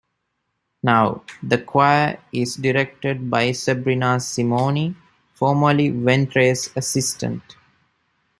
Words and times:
Now, 0.81 1.23
the 1.43 1.59
choir 1.59 2.19
is 2.31 2.55
directed 2.55 3.29
by 3.29 3.51
Sabrina 3.51 4.17
Simoni, 4.17 4.95
formerly 5.35 5.89
Ventre's 5.89 6.71
assistant. 6.75 7.55